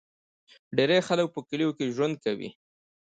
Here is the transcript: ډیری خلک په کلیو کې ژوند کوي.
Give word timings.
ډیری 0.75 0.99
خلک 1.07 1.27
په 1.35 1.39
کلیو 1.49 1.71
کې 1.77 1.93
ژوند 1.95 2.15
کوي. 2.23 2.49